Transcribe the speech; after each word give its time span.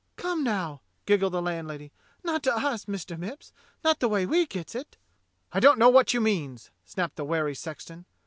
"Come, 0.15 0.43
now," 0.43 0.81
giggled 1.05 1.33
the 1.33 1.43
landlady, 1.43 1.91
"not 2.23 2.41
to 2.41 2.57
us. 2.57 2.87
Mister 2.87 3.17
Mipps. 3.19 3.51
Not 3.83 3.99
the 3.99 4.09
way 4.09 4.25
we 4.25 4.47
gets 4.47 4.73
it." 4.73 4.97
"I 5.51 5.59
don't 5.59 5.77
know 5.77 5.89
what 5.89 6.11
you 6.11 6.19
means," 6.19 6.71
snapped 6.83 7.17
the 7.17 7.23
wary 7.23 7.53
sexton. 7.53 8.07